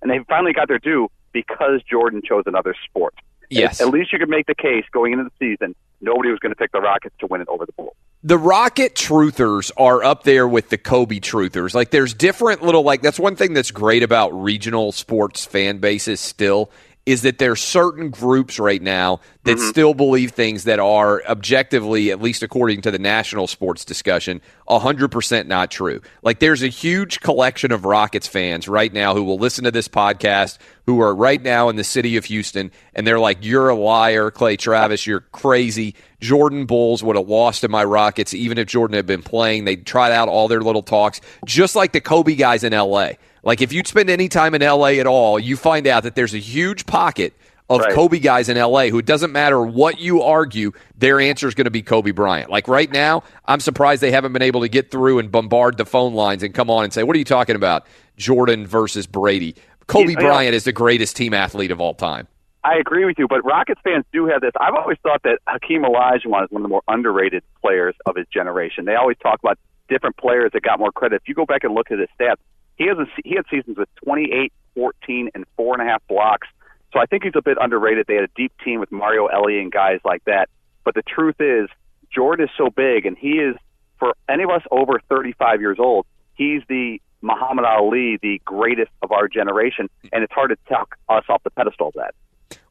and 0.03 0.11
they 0.11 0.19
finally 0.29 0.53
got 0.53 0.69
their 0.69 0.79
due 0.79 1.09
because 1.33 1.83
Jordan 1.89 2.23
chose 2.25 2.45
another 2.47 2.75
sport. 2.85 3.15
Yes. 3.51 3.81
At 3.81 3.89
least 3.89 4.13
you 4.13 4.19
could 4.19 4.29
make 4.29 4.47
the 4.47 4.55
case 4.55 4.85
going 4.93 5.13
into 5.13 5.25
the 5.25 5.31
season. 5.39 5.75
Nobody 6.01 6.31
was 6.31 6.39
going 6.39 6.53
to 6.53 6.57
pick 6.57 6.71
the 6.71 6.81
Rockets 6.81 7.15
to 7.21 7.27
win 7.27 7.41
it 7.41 7.49
over 7.49 7.65
the 7.67 7.73
Bulls. 7.73 7.95
the 8.23 8.39
Rocket 8.39 8.95
truthers 8.95 9.71
are 9.77 10.05
up 10.05 10.25
there 10.25 10.47
with 10.47 10.69
the 10.69 10.79
Kobe 10.79 11.19
truthers. 11.19 11.75
Like 11.75 11.91
there's 11.91 12.15
different 12.15 12.63
little 12.63 12.83
like 12.83 13.01
that's 13.01 13.19
one 13.19 13.37
thing 13.37 13.55
that's 13.55 13.71
great 13.71 14.03
about 14.03 14.31
regional 14.31 14.93
sports 14.93 15.45
fan 15.45 15.79
bases 15.79 16.21
still 16.21 16.71
is 17.09 17.23
that 17.23 17.39
there 17.39 17.53
are 17.53 17.57
certain 17.57 18.11
groups 18.11 18.59
right 18.59 18.83
now 18.83 19.19
that 19.45 19.57
mm-hmm. 19.57 19.69
still 19.71 19.95
believe 19.95 20.33
things 20.33 20.65
that 20.65 20.79
are 20.79 21.25
objectively 21.25 22.11
at 22.11 22.21
least 22.21 22.43
according 22.43 22.83
to 22.83 22.91
the 22.91 22.99
national 22.99 23.47
sports 23.47 23.83
discussion 23.83 24.43
100% 24.69 25.47
not 25.47 25.71
true. 25.71 26.03
Like 26.21 26.39
there's 26.39 26.63
a 26.63 26.69
huge 26.69 27.21
collection 27.21 27.73
of 27.73 27.87
Rockets 27.87 28.29
fans 28.29 28.69
right 28.69 28.93
now 28.93 29.15
who 29.15 29.25
will 29.25 29.39
listen 29.39 29.65
to 29.65 29.71
this 29.71 29.89
podcast 29.89 30.59
who 30.85 31.01
are 31.01 31.15
right 31.15 31.41
now 31.41 31.71
in 31.71 31.77
the 31.77 31.85
city 31.85 32.19
of 32.19 32.27
Houston 32.27 32.71
and 32.95 33.07
they're 33.07 33.19
like 33.19 33.39
you're 33.41 33.71
a 33.71 33.75
liar 33.75 34.31
Clay 34.31 34.59
Travis 34.59 35.07
you're 35.07 35.21
crazy 35.21 35.95
Jordan 36.21 36.67
Bulls 36.67 37.03
would 37.03 37.17
have 37.17 37.27
lost 37.27 37.63
to 37.63 37.69
my 37.69 37.85
Rockets 37.85 38.35
even 38.35 38.59
if 38.59 38.67
Jordan 38.67 38.97
had 38.97 39.07
been 39.07 39.23
playing. 39.23 39.65
They'd 39.65 39.87
tried 39.87 40.13
out 40.13 40.29
all 40.29 40.47
their 40.47 40.61
little 40.61 40.83
talks, 40.83 41.23
just 41.47 41.75
like 41.75 41.93
the 41.93 42.03
Kobe 42.03 42.35
guys 42.35 42.65
in 42.65 42.75
LA. 42.75 43.13
Like 43.43 43.61
if 43.61 43.73
you'd 43.73 43.87
spend 43.87 44.11
any 44.11 44.29
time 44.29 44.55
in 44.55 44.63
LA 44.63 44.99
at 44.99 45.07
all, 45.07 45.39
you 45.39 45.57
find 45.57 45.87
out 45.87 46.03
that 46.03 46.15
there's 46.15 46.35
a 46.35 46.39
huge 46.39 46.87
pocket 46.87 47.35
of 47.71 47.81
Right. 47.81 47.93
Kobe 47.93 48.19
guys 48.19 48.49
in 48.49 48.57
LA 48.57 48.87
who 48.89 48.99
it 48.99 49.07
doesn't 49.07 49.33
matter 49.33 49.63
what 49.63 50.01
you 50.01 50.23
argue, 50.23 50.73
their 50.97 51.21
answer 51.21 51.47
is 51.47 51.55
going 51.55 51.67
to 51.67 51.71
be 51.71 51.83
Kobe 51.83 52.13
Bryant. 52.13 52.51
Like 52.51 52.67
right 52.67 52.91
now, 52.91 53.25
I'm 53.45 53.61
surprised 53.61 54.03
they 54.03 54.11
haven't 54.11 54.33
been 54.33 54.43
able 54.43 54.63
to 54.63 54.69
get 54.69 54.91
through 54.91 55.19
and 55.19 55.31
bombard 55.31 55.77
the 55.77 55.85
phone 55.85 56.15
lines 56.15 56.43
and 56.43 56.55
come 56.55 56.71
on 56.71 56.85
and 56.85 56.93
say, 56.93 57.03
"What 57.03 57.15
are 57.15 57.19
you 57.19 57.25
talking 57.25 57.57
about? 57.57 57.87
Jordan 58.17 58.67
versus 58.67 59.07
Brady." 59.07 59.55
Kobe 59.87 60.13
Yeah, 60.13 60.21
yeah. 60.21 60.27
Bryant 60.27 60.55
is 60.55 60.65
the 60.65 60.73
greatest 60.73 61.17
team 61.17 61.35
athlete 61.35 61.71
of 61.71 61.81
all 61.81 61.95
time. 61.95 62.27
I 62.65 62.77
agree 62.77 63.05
with 63.05 63.19
you, 63.19 63.29
but 63.29 63.45
Rockets 63.45 63.81
fans 63.83 64.05
do 64.13 64.27
have 64.27 64.41
this. 64.41 64.53
I've 64.61 64.75
always 64.75 64.99
thought 65.03 65.23
that 65.23 65.39
Hakeem 65.47 65.83
Olajuwon 65.83 66.45
is 66.45 66.51
one 66.51 66.63
of 66.63 66.63
the 66.63 66.69
more 66.69 66.83
underrated 66.89 67.43
players 67.63 67.95
of 68.05 68.17
his 68.17 68.27
generation. 68.33 68.85
They 68.85 68.95
always 68.95 69.17
talk 69.23 69.39
about 69.43 69.59
different 69.89 70.17
players 70.17 70.51
that 70.53 70.63
got 70.63 70.79
more 70.79 70.93
credit. 70.93 71.17
If 71.23 71.29
you 71.29 71.35
go 71.35 71.47
back 71.47 71.65
and 71.65 71.75
look 71.75 71.91
at 71.91 71.99
his 71.99 72.09
stats, 72.21 72.37
he 72.79 72.87
has 72.87 72.97
a, 72.99 73.07
he 73.25 73.35
had 73.37 73.45
seasons 73.51 73.77
with 73.77 73.89
28, 74.05 74.53
14, 74.75 75.31
and 75.35 75.45
four 75.57 75.79
and 75.79 75.87
a 75.87 75.91
half 75.91 76.03
blocks. 76.09 76.49
So 76.93 77.01
I 77.01 77.07
think 77.07 77.25
he's 77.25 77.33
a 77.37 77.43
bit 77.43 77.59
underrated. 77.61 78.07
They 78.07 78.15
had 78.15 78.25
a 78.25 78.35
deep 78.37 78.53
team 78.65 78.81
with 78.81 78.91
Mario 78.91 79.27
Elie 79.27 79.61
and 79.61 79.71
guys 79.71 80.01
like 80.05 80.25
that. 80.25 80.49
But 80.85 80.95
the 80.95 81.03
truth 81.03 81.37
is, 81.41 81.69
Jordan 82.11 82.47
is 82.47 82.51
so 82.57 82.71
big, 82.71 83.05
and 83.05 83.19
he 83.19 83.33
is 83.33 83.57
for 83.99 84.15
any 84.29 84.45
of 84.45 84.51
us 84.51 84.63
over 84.71 85.01
35 85.09 85.61
years 85.61 85.79
old. 85.79 86.07
He's 86.35 86.63
the 86.69 87.01
Muhammad 87.21 87.65
Ali, 87.65 88.19
the 88.23 88.41
greatest 88.45 88.91
of 89.03 89.13
our 89.13 89.29
generation, 89.29 89.91
and 90.13 90.23
it's 90.23 90.33
hard 90.33 90.51
to 90.51 90.57
talk 90.69 90.97
us 91.09 91.25
off 91.29 91.43
the 91.43 91.51
pedestal 91.51 91.89
of 91.89 91.95
that. 91.95 92.15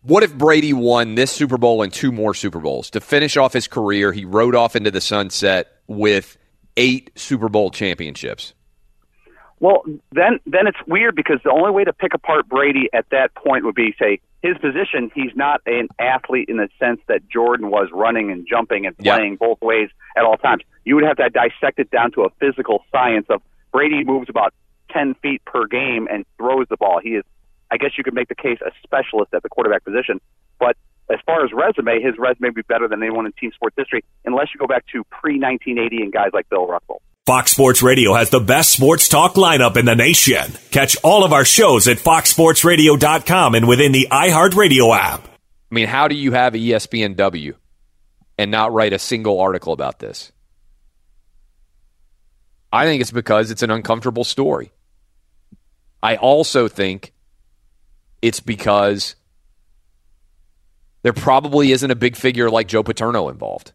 What 0.01 0.23
if 0.23 0.33
Brady 0.33 0.73
won 0.73 1.15
this 1.15 1.31
Super 1.31 1.57
Bowl 1.57 1.81
and 1.81 1.91
two 1.91 2.11
more 2.11 2.33
Super 2.33 2.59
Bowls 2.59 2.89
to 2.91 3.01
finish 3.01 3.35
off 3.35 3.51
his 3.51 3.67
career? 3.67 4.13
He 4.13 4.23
rode 4.23 4.55
off 4.55 4.75
into 4.75 4.89
the 4.89 5.01
sunset 5.01 5.67
with 5.85 6.37
eight 6.77 7.11
Super 7.15 7.49
Bowl 7.49 7.71
championships. 7.71 8.53
Well, 9.59 9.83
then 10.11 10.39
then 10.45 10.67
it's 10.67 10.77
weird 10.87 11.15
because 11.15 11.39
the 11.43 11.51
only 11.51 11.71
way 11.71 11.83
to 11.83 11.93
pick 11.93 12.13
apart 12.13 12.47
Brady 12.47 12.89
at 12.93 13.05
that 13.09 13.33
point 13.33 13.65
would 13.65 13.75
be 13.75 13.95
say 13.99 14.19
his 14.43 14.55
position. 14.57 15.11
He's 15.15 15.35
not 15.35 15.61
an 15.65 15.87
athlete 15.99 16.47
in 16.47 16.57
the 16.57 16.69
sense 16.79 17.01
that 17.07 17.27
Jordan 17.27 17.71
was 17.71 17.89
running 17.91 18.31
and 18.31 18.47
jumping 18.47 18.85
and 18.85 18.95
playing 18.97 19.37
both 19.37 19.59
ways 19.61 19.89
at 20.15 20.23
all 20.23 20.37
times. 20.37 20.63
You 20.85 20.95
would 20.95 21.05
have 21.05 21.17
to 21.17 21.29
dissect 21.29 21.79
it 21.79 21.89
down 21.89 22.11
to 22.11 22.23
a 22.23 22.29
physical 22.39 22.83
science 22.91 23.25
of 23.29 23.41
Brady 23.71 24.03
moves 24.03 24.29
about 24.29 24.53
ten 24.91 25.15
feet 25.15 25.43
per 25.45 25.65
game 25.65 26.07
and 26.11 26.23
throws 26.37 26.67
the 26.69 26.77
ball. 26.77 26.99
He 27.01 27.15
is, 27.15 27.23
I 27.71 27.77
guess 27.77 27.91
you 27.97 28.03
could 28.03 28.13
make 28.13 28.29
the 28.29 28.35
case, 28.35 28.59
a 28.65 28.71
specialist 28.83 29.33
at 29.33 29.41
the 29.41 29.49
quarterback 29.49 29.83
position. 29.83 30.21
But 30.59 30.77
as 31.09 31.19
far 31.25 31.43
as 31.43 31.51
resume, 31.51 32.01
his 32.01 32.15
resume 32.19 32.49
would 32.49 32.55
be 32.55 32.61
better 32.61 32.87
than 32.87 33.01
anyone 33.01 33.25
in 33.25 33.31
team 33.33 33.51
sports 33.53 33.75
history, 33.75 34.03
unless 34.23 34.49
you 34.53 34.59
go 34.59 34.67
back 34.67 34.85
to 34.93 35.03
pre 35.05 35.39
1980 35.39 36.03
and 36.03 36.13
guys 36.13 36.29
like 36.33 36.47
Bill 36.49 36.67
Russell. 36.67 37.01
Fox 37.27 37.51
Sports 37.51 37.83
Radio 37.83 38.13
has 38.13 38.29
the 38.29 38.39
best 38.39 38.71
sports 38.71 39.09
talk 39.09 39.33
lineup 39.33 39.75
in 39.75 39.83
the 39.83 39.95
nation. 39.95 40.53
Catch 40.71 40.95
all 41.03 41.25
of 41.25 41.33
our 41.33 41.43
shows 41.43 41.85
at 41.89 41.97
foxsportsradio.com 41.97 43.53
and 43.53 43.67
within 43.67 43.91
the 43.91 44.07
iHeartRadio 44.09 44.97
app. 44.97 45.27
I 45.69 45.75
mean, 45.75 45.87
how 45.87 46.07
do 46.07 46.15
you 46.15 46.31
have 46.31 46.53
ESPNW 46.53 47.55
and 48.37 48.49
not 48.49 48.71
write 48.71 48.93
a 48.93 48.97
single 48.97 49.41
article 49.41 49.73
about 49.73 49.99
this? 49.99 50.31
I 52.71 52.85
think 52.85 53.01
it's 53.01 53.11
because 53.11 53.51
it's 53.51 53.61
an 53.61 53.71
uncomfortable 53.71 54.23
story. 54.23 54.71
I 56.01 56.15
also 56.15 56.69
think 56.69 57.11
it's 58.21 58.39
because 58.39 59.15
there 61.01 61.11
probably 61.11 61.73
isn't 61.73 61.91
a 61.91 61.95
big 61.95 62.15
figure 62.15 62.49
like 62.49 62.69
Joe 62.69 62.83
Paterno 62.83 63.27
involved. 63.27 63.73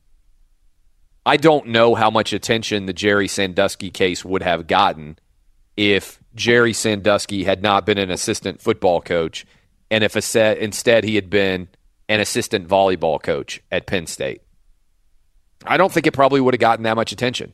I 1.25 1.37
don't 1.37 1.69
know 1.69 1.95
how 1.95 2.11
much 2.11 2.33
attention 2.33 2.87
the 2.87 2.93
Jerry 2.93 3.29
Sandusky 3.29 3.91
case 3.91 4.25
would 4.25 4.43
have 4.43 4.67
gotten 4.67 5.19
if 5.77 6.21
Jerry 6.35 6.73
Sandusky 6.73 7.45
had 7.45 7.63
not 7.63 7.87
been 7.87 7.99
an 7.99 8.11
assistant 8.11 8.61
football 8.61 9.01
coach 9.01 9.47
and 9.91 10.03
if 10.03 10.13
set, 10.25 10.59
instead 10.59 11.05
he 11.05 11.17
had 11.17 11.29
been 11.29 11.69
an 12.09 12.21
assistant 12.21 12.67
volleyball 12.67 13.23
coach 13.23 13.61
at 13.71 13.87
Penn 13.87 14.07
State. 14.07 14.41
I 15.67 15.77
don't 15.77 15.93
think 15.93 16.07
it 16.07 16.13
probably 16.13 16.41
would 16.41 16.55
have 16.55 16.61
gotten 16.61 16.85
that 16.85 16.97
much 16.97 17.13
attention. 17.13 17.53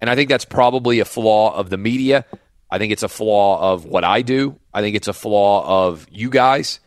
And 0.00 0.08
I 0.08 0.14
think 0.14 0.28
that's 0.28 0.44
probably 0.44 1.00
a 1.00 1.04
flaw 1.04 1.54
of 1.54 1.70
the 1.70 1.76
media. 1.76 2.24
I 2.70 2.78
think 2.78 2.92
it's 2.92 3.02
a 3.02 3.08
flaw 3.08 3.72
of 3.72 3.84
what 3.84 4.02
I 4.02 4.22
do. 4.22 4.58
I 4.72 4.80
think 4.80 4.96
it's 4.96 5.08
a 5.08 5.12
flaw 5.12 5.88
of 5.88 6.06
you 6.10 6.30
guys 6.30 6.80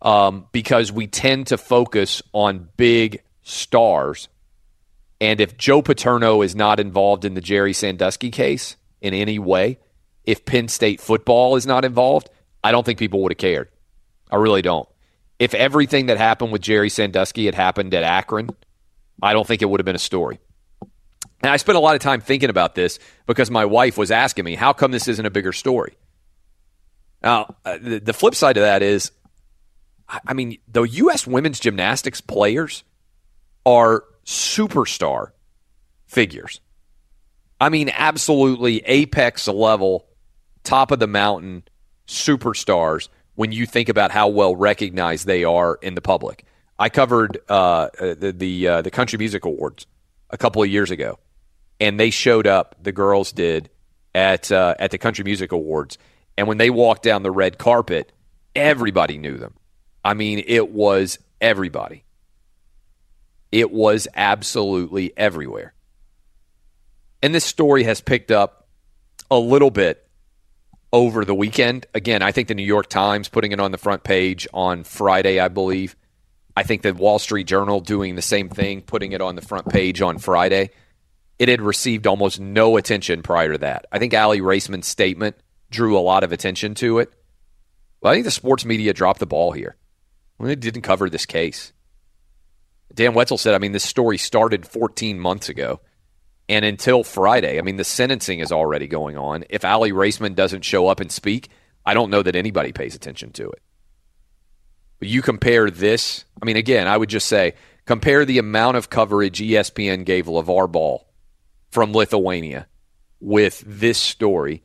um, 0.00 0.46
because 0.52 0.90
we 0.90 1.06
tend 1.06 1.48
to 1.48 1.58
focus 1.58 2.22
on 2.32 2.68
big 2.76 3.22
stars. 3.42 4.28
And 5.22 5.40
if 5.40 5.56
Joe 5.56 5.82
Paterno 5.82 6.42
is 6.42 6.56
not 6.56 6.80
involved 6.80 7.24
in 7.24 7.34
the 7.34 7.40
Jerry 7.40 7.72
Sandusky 7.72 8.32
case 8.32 8.74
in 9.00 9.14
any 9.14 9.38
way, 9.38 9.78
if 10.24 10.44
Penn 10.44 10.66
State 10.66 11.00
football 11.00 11.54
is 11.54 11.64
not 11.64 11.84
involved, 11.84 12.28
I 12.64 12.72
don't 12.72 12.84
think 12.84 12.98
people 12.98 13.22
would 13.22 13.30
have 13.30 13.38
cared. 13.38 13.68
I 14.32 14.36
really 14.36 14.62
don't. 14.62 14.88
If 15.38 15.54
everything 15.54 16.06
that 16.06 16.18
happened 16.18 16.50
with 16.50 16.60
Jerry 16.60 16.88
Sandusky 16.88 17.46
had 17.46 17.54
happened 17.54 17.94
at 17.94 18.02
Akron, 18.02 18.50
I 19.22 19.32
don't 19.32 19.46
think 19.46 19.62
it 19.62 19.66
would 19.66 19.78
have 19.78 19.84
been 19.84 19.94
a 19.94 20.00
story. 20.00 20.40
And 21.40 21.52
I 21.52 21.56
spent 21.56 21.76
a 21.76 21.80
lot 21.80 21.94
of 21.94 22.00
time 22.00 22.20
thinking 22.20 22.50
about 22.50 22.74
this 22.74 22.98
because 23.26 23.48
my 23.48 23.64
wife 23.64 23.96
was 23.96 24.10
asking 24.10 24.44
me, 24.44 24.56
how 24.56 24.72
come 24.72 24.90
this 24.90 25.06
isn't 25.06 25.24
a 25.24 25.30
bigger 25.30 25.52
story? 25.52 25.96
Now, 27.22 27.54
uh, 27.64 27.78
the, 27.80 28.12
flip 28.12 28.34
side 28.34 28.56
of 28.56 28.64
that 28.64 28.82
is, 28.82 29.12
I 30.08 30.34
mean, 30.34 30.58
the 30.66 30.82
U.S. 30.82 31.28
women's 31.28 31.60
gymnastics 31.60 32.20
players 32.20 32.82
are 33.64 34.02
superstar 34.24 35.32
figures. 36.06 36.60
I 37.60 37.68
mean, 37.68 37.90
absolutely 37.94 38.78
apex 38.86 39.46
level, 39.48 40.06
top 40.64 40.90
of 40.90 40.98
the 40.98 41.06
mountain 41.06 41.62
superstars 42.06 43.08
when 43.34 43.52
you 43.52 43.66
think 43.66 43.88
about 43.88 44.10
how 44.10 44.28
well 44.28 44.54
recognized 44.54 45.26
they 45.26 45.44
are 45.44 45.78
in 45.80 45.94
the 45.94 46.00
public. 46.00 46.44
I 46.78 46.88
covered 46.88 47.38
uh, 47.48 47.88
the 47.98 48.34
the, 48.36 48.68
uh, 48.68 48.82
the 48.82 48.90
Country 48.90 49.18
Music 49.18 49.44
Awards 49.44 49.86
a 50.30 50.38
couple 50.38 50.62
of 50.62 50.68
years 50.68 50.90
ago, 50.90 51.18
and 51.78 52.00
they 52.00 52.10
showed 52.10 52.46
up. 52.46 52.74
The 52.82 52.92
girls 52.92 53.32
did 53.32 53.70
at 54.14 54.50
uh, 54.50 54.74
at 54.78 54.90
the 54.90 54.98
Country 54.98 55.24
Music 55.24 55.52
Awards, 55.52 55.98
and 56.36 56.48
when 56.48 56.58
they 56.58 56.70
walked 56.70 57.02
down 57.02 57.22
the 57.22 57.30
red 57.30 57.58
carpet, 57.58 58.12
everybody 58.56 59.18
knew 59.18 59.36
them. 59.36 59.54
I 60.04 60.14
mean, 60.14 60.42
it 60.46 60.70
was 60.70 61.18
everybody. 61.40 62.04
It 63.52 63.70
was 63.70 64.08
absolutely 64.14 65.12
everywhere. 65.16 65.74
And 67.22 67.34
this 67.34 67.44
story 67.44 67.84
has 67.84 68.00
picked 68.00 68.30
up 68.30 68.66
a 69.30 69.38
little 69.38 69.70
bit 69.70 70.08
over 70.92 71.24
the 71.24 71.34
weekend. 71.34 71.86
Again, 71.94 72.22
I 72.22 72.32
think 72.32 72.48
the 72.48 72.54
New 72.54 72.64
York 72.64 72.88
Times 72.88 73.28
putting 73.28 73.52
it 73.52 73.60
on 73.60 73.70
the 73.70 73.78
front 73.78 74.02
page 74.02 74.48
on 74.52 74.84
Friday, 74.84 75.38
I 75.38 75.48
believe. 75.48 75.94
I 76.56 76.64
think 76.64 76.82
the 76.82 76.92
Wall 76.92 77.18
Street 77.18 77.46
Journal 77.46 77.80
doing 77.80 78.14
the 78.14 78.22
same 78.22 78.48
thing, 78.48 78.82
putting 78.82 79.12
it 79.12 79.20
on 79.20 79.36
the 79.36 79.42
front 79.42 79.68
page 79.68 80.02
on 80.02 80.18
Friday. 80.18 80.70
It 81.38 81.48
had 81.48 81.60
received 81.60 82.06
almost 82.06 82.40
no 82.40 82.76
attention 82.76 83.22
prior 83.22 83.52
to 83.52 83.58
that. 83.58 83.86
I 83.90 83.98
think 83.98 84.12
Aly 84.14 84.40
Raisman's 84.40 84.86
statement 84.86 85.36
drew 85.70 85.96
a 85.96 86.00
lot 86.00 86.24
of 86.24 86.32
attention 86.32 86.74
to 86.76 86.98
it. 86.98 87.12
Well, 88.00 88.12
I 88.12 88.16
think 88.16 88.24
the 88.24 88.30
sports 88.30 88.64
media 88.64 88.92
dropped 88.92 89.20
the 89.20 89.26
ball 89.26 89.52
here. 89.52 89.76
Well, 90.38 90.48
they 90.48 90.56
didn't 90.56 90.82
cover 90.82 91.08
this 91.08 91.26
case. 91.26 91.72
Dan 92.94 93.14
Wetzel 93.14 93.38
said, 93.38 93.54
I 93.54 93.58
mean, 93.58 93.72
this 93.72 93.84
story 93.84 94.18
started 94.18 94.66
14 94.66 95.18
months 95.18 95.48
ago. 95.48 95.80
And 96.48 96.64
until 96.64 97.04
Friday, 97.04 97.58
I 97.58 97.62
mean, 97.62 97.76
the 97.76 97.84
sentencing 97.84 98.40
is 98.40 98.52
already 98.52 98.86
going 98.86 99.16
on. 99.16 99.44
If 99.48 99.64
Aly 99.64 99.92
Raisman 99.92 100.34
doesn't 100.34 100.62
show 100.64 100.88
up 100.88 101.00
and 101.00 101.10
speak, 101.10 101.48
I 101.86 101.94
don't 101.94 102.10
know 102.10 102.22
that 102.22 102.36
anybody 102.36 102.72
pays 102.72 102.94
attention 102.94 103.32
to 103.32 103.50
it. 103.50 103.62
But 104.98 105.08
you 105.08 105.22
compare 105.22 105.70
this, 105.70 106.24
I 106.40 106.44
mean, 106.44 106.56
again, 106.56 106.86
I 106.86 106.96
would 106.96 107.08
just 107.08 107.26
say 107.26 107.54
compare 107.86 108.24
the 108.24 108.38
amount 108.38 108.76
of 108.76 108.90
coverage 108.90 109.40
ESPN 109.40 110.04
gave 110.04 110.26
LeVar 110.26 110.70
Ball 110.70 111.06
from 111.70 111.92
Lithuania 111.92 112.66
with 113.20 113.62
this 113.66 113.98
story. 113.98 114.62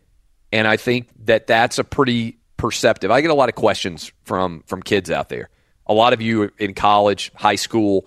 And 0.52 0.68
I 0.68 0.78
think 0.78 1.10
that 1.26 1.48
that's 1.48 1.80
a 1.80 1.84
pretty 1.84 2.38
perceptive. 2.58 3.12
I 3.12 3.22
get 3.22 3.32
a 3.32 3.36
lot 3.36 3.50
of 3.50 3.56
questions 3.56 4.12
from 4.24 4.64
from 4.68 4.82
kids 4.84 5.10
out 5.10 5.30
there. 5.30 5.50
A 5.88 5.94
lot 5.94 6.14
of 6.14 6.22
you 6.22 6.52
in 6.58 6.74
college, 6.74 7.32
high 7.36 7.56
school, 7.56 8.06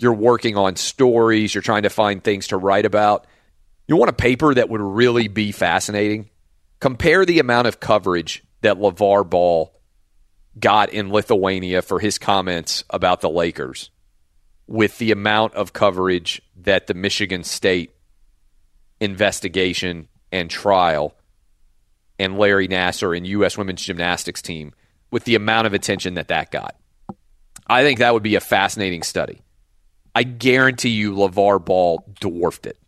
you're 0.00 0.12
working 0.12 0.56
on 0.56 0.76
stories, 0.76 1.54
you're 1.54 1.62
trying 1.62 1.82
to 1.82 1.90
find 1.90 2.22
things 2.22 2.48
to 2.48 2.56
write 2.56 2.86
about. 2.86 3.26
You 3.88 3.96
want 3.96 4.10
a 4.10 4.14
paper 4.14 4.54
that 4.54 4.68
would 4.68 4.80
really 4.80 5.28
be 5.28 5.52
fascinating? 5.52 6.30
Compare 6.80 7.24
the 7.24 7.38
amount 7.38 7.68
of 7.68 7.80
coverage 7.80 8.44
that 8.60 8.78
LeVar 8.78 9.28
Ball 9.28 9.72
got 10.58 10.90
in 10.90 11.10
Lithuania 11.10 11.82
for 11.82 11.98
his 11.98 12.18
comments 12.18 12.84
about 12.90 13.20
the 13.20 13.30
Lakers 13.30 13.90
with 14.66 14.98
the 14.98 15.10
amount 15.10 15.54
of 15.54 15.72
coverage 15.72 16.40
that 16.56 16.86
the 16.86 16.94
Michigan 16.94 17.44
State 17.44 17.92
investigation 19.00 20.08
and 20.30 20.48
trial 20.48 21.14
and 22.18 22.38
Larry 22.38 22.68
Nassar 22.68 23.16
and 23.16 23.26
U.S. 23.26 23.58
women's 23.58 23.82
gymnastics 23.82 24.40
team 24.40 24.72
with 25.10 25.24
the 25.24 25.34
amount 25.34 25.66
of 25.66 25.74
attention 25.74 26.14
that 26.14 26.28
that 26.28 26.50
got. 26.50 26.76
I 27.72 27.82
think 27.82 27.98
that 27.98 28.12
would 28.14 28.22
be 28.22 28.34
a 28.34 28.40
fascinating 28.40 29.02
study. 29.02 29.42
I 30.14 30.24
guarantee 30.24 30.90
you 30.90 31.14
LeVar 31.14 31.64
Ball 31.64 32.04
dwarfed 32.20 32.66
it. 32.66 32.78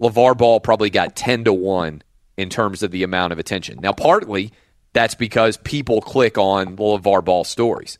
LeVar 0.00 0.36
Ball 0.36 0.60
probably 0.60 0.90
got 0.90 1.16
10 1.16 1.44
to 1.44 1.52
1 1.52 2.02
in 2.36 2.48
terms 2.50 2.82
of 2.82 2.90
the 2.90 3.02
amount 3.02 3.32
of 3.32 3.38
attention. 3.38 3.78
Now, 3.80 3.92
partly 3.92 4.52
that's 4.92 5.14
because 5.14 5.56
people 5.56 6.00
click 6.00 6.36
on 6.36 6.76
LeVar 6.76 7.24
Ball 7.24 7.44
stories. 7.44 7.98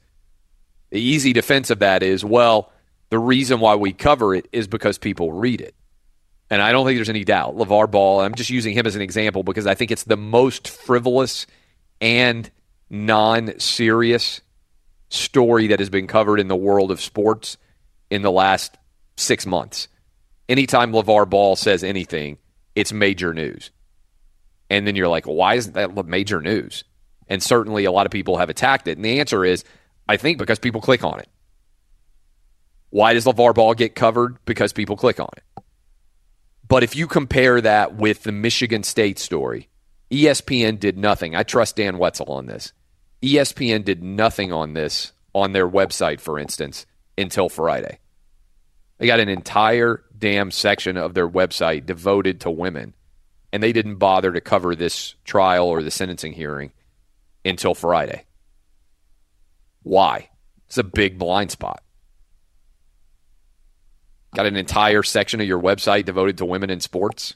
The 0.90 1.00
easy 1.00 1.32
defense 1.32 1.70
of 1.70 1.78
that 1.78 2.02
is, 2.02 2.24
well, 2.24 2.72
the 3.10 3.18
reason 3.18 3.60
why 3.60 3.76
we 3.76 3.92
cover 3.92 4.34
it 4.34 4.48
is 4.52 4.66
because 4.66 4.98
people 4.98 5.32
read 5.32 5.60
it. 5.60 5.74
And 6.50 6.60
I 6.60 6.72
don't 6.72 6.84
think 6.84 6.98
there's 6.98 7.08
any 7.08 7.24
doubt. 7.24 7.56
LeVar 7.56 7.90
Ball, 7.90 8.20
I'm 8.20 8.34
just 8.34 8.50
using 8.50 8.74
him 8.74 8.86
as 8.86 8.96
an 8.96 9.02
example 9.02 9.44
because 9.44 9.66
I 9.66 9.74
think 9.74 9.92
it's 9.92 10.04
the 10.04 10.16
most 10.16 10.68
frivolous 10.68 11.46
and 12.00 12.50
non 12.90 13.58
serious 13.60 14.40
story 15.10 15.66
that 15.66 15.80
has 15.80 15.90
been 15.90 16.06
covered 16.06 16.40
in 16.40 16.48
the 16.48 16.56
world 16.56 16.90
of 16.90 17.00
sports 17.00 17.58
in 18.10 18.22
the 18.22 18.30
last 18.30 18.78
six 19.16 19.44
months. 19.44 19.88
Anytime 20.48 20.92
LeVar 20.92 21.28
Ball 21.28 21.56
says 21.56 21.84
anything, 21.84 22.38
it's 22.74 22.92
major 22.92 23.34
news. 23.34 23.70
And 24.70 24.86
then 24.86 24.96
you're 24.96 25.08
like, 25.08 25.26
why 25.26 25.54
isn't 25.54 25.74
that 25.74 26.06
major 26.06 26.40
news? 26.40 26.84
And 27.28 27.42
certainly 27.42 27.84
a 27.84 27.92
lot 27.92 28.06
of 28.06 28.12
people 28.12 28.38
have 28.38 28.50
attacked 28.50 28.88
it. 28.88 28.96
And 28.96 29.04
the 29.04 29.20
answer 29.20 29.44
is, 29.44 29.64
I 30.08 30.16
think 30.16 30.38
because 30.38 30.58
people 30.58 30.80
click 30.80 31.04
on 31.04 31.20
it. 31.20 31.28
Why 32.90 33.14
does 33.14 33.24
LeVar 33.24 33.54
Ball 33.54 33.74
get 33.74 33.94
covered? 33.94 34.44
Because 34.44 34.72
people 34.72 34.96
click 34.96 35.20
on 35.20 35.28
it. 35.36 35.44
But 36.66 36.82
if 36.82 36.96
you 36.96 37.06
compare 37.06 37.60
that 37.60 37.96
with 37.96 38.22
the 38.22 38.32
Michigan 38.32 38.82
State 38.82 39.18
story, 39.18 39.68
ESPN 40.10 40.78
did 40.78 40.98
nothing. 40.98 41.36
I 41.36 41.42
trust 41.42 41.76
Dan 41.76 41.98
Wetzel 41.98 42.26
on 42.30 42.46
this. 42.46 42.72
ESPN 43.22 43.84
did 43.84 44.02
nothing 44.02 44.52
on 44.52 44.72
this 44.74 45.12
on 45.34 45.52
their 45.52 45.68
website, 45.68 46.20
for 46.20 46.38
instance, 46.38 46.86
until 47.16 47.48
Friday. 47.48 47.98
They 48.98 49.06
got 49.06 49.20
an 49.20 49.28
entire 49.28 50.04
damn 50.16 50.50
section 50.50 50.96
of 50.96 51.14
their 51.14 51.28
website 51.28 51.86
devoted 51.86 52.40
to 52.40 52.50
women, 52.50 52.94
and 53.52 53.62
they 53.62 53.72
didn't 53.72 53.96
bother 53.96 54.32
to 54.32 54.40
cover 54.40 54.74
this 54.74 55.14
trial 55.24 55.66
or 55.66 55.82
the 55.82 55.90
sentencing 55.90 56.32
hearing 56.32 56.72
until 57.44 57.74
Friday. 57.74 58.24
Why? 59.82 60.28
It's 60.66 60.78
a 60.78 60.84
big 60.84 61.18
blind 61.18 61.50
spot. 61.50 61.82
Got 64.34 64.46
an 64.46 64.56
entire 64.56 65.02
section 65.02 65.40
of 65.40 65.46
your 65.46 65.60
website 65.60 66.04
devoted 66.04 66.38
to 66.38 66.44
women 66.44 66.70
in 66.70 66.80
sports. 66.80 67.34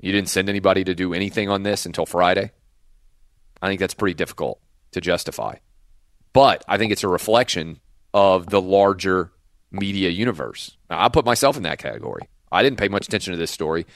You 0.00 0.12
didn't 0.12 0.30
send 0.30 0.48
anybody 0.48 0.82
to 0.84 0.94
do 0.94 1.14
anything 1.14 1.48
on 1.48 1.62
this 1.62 1.86
until 1.86 2.06
Friday. 2.06 2.52
I 3.62 3.68
think 3.68 3.80
that's 3.80 3.94
pretty 3.94 4.14
difficult 4.14 4.60
to 4.92 5.00
justify. 5.00 5.56
But 6.32 6.64
I 6.68 6.78
think 6.78 6.92
it's 6.92 7.04
a 7.04 7.08
reflection 7.08 7.80
of 8.14 8.48
the 8.48 8.60
larger 8.60 9.32
media 9.70 10.10
universe. 10.10 10.76
Now, 10.88 11.04
I 11.04 11.08
put 11.08 11.24
myself 11.24 11.56
in 11.56 11.64
that 11.64 11.78
category. 11.78 12.28
I 12.52 12.62
didn't 12.62 12.78
pay 12.78 12.88
much 12.88 13.06
attention 13.06 13.32
to 13.32 13.38
this 13.38 13.50
story 13.50 13.86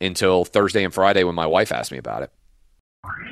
until 0.00 0.44
Thursday 0.44 0.84
and 0.84 0.92
Friday 0.92 1.24
when 1.24 1.34
my 1.34 1.46
wife 1.46 1.72
asked 1.72 1.92
me 1.92 1.98
about 1.98 2.22
it. 2.22 2.30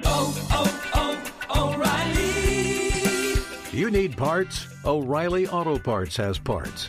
Oh, 0.05 1.35
oh, 1.55 1.75
O'Reilly. 1.75 3.79
You 3.79 3.91
need 3.91 4.17
parts? 4.17 4.67
O'Reilly 4.85 5.47
Auto 5.47 5.79
Parts 5.79 6.17
has 6.17 6.39
parts. 6.39 6.89